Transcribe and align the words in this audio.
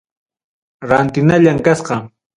Rantinallam 0.93 1.63
kasqa. 1.69 2.03